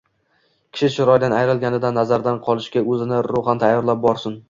[0.77, 4.39] kishi chiroyidan ayrilganida nazardan qolishga o‘zini ruhan tayyorlab borsin.